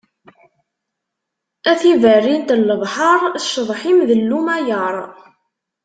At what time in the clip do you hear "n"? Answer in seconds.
2.59-2.61